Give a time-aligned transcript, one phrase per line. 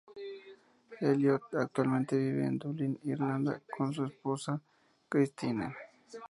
[0.99, 4.59] Elliott actualmente vive en Dublín, Irlanda, con su esposa
[5.07, 5.75] Kristine.